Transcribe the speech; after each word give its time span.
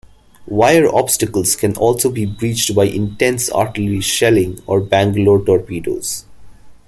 Wire 0.47 0.87
obstacles 0.95 1.55
can 1.55 1.75
also 1.75 2.09
be 2.09 2.25
breached 2.25 2.73
by 2.73 2.85
intense 2.85 3.51
artillery 3.51 4.01
shelling 4.01 4.59
or 4.65 4.81
Bangalore 4.81 5.45
torpedoes. 5.45 6.25